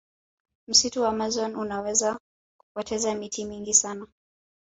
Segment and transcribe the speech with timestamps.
[0.67, 2.17] msitu wa amazon unaweza
[2.57, 4.07] kupoteza miti mingi sana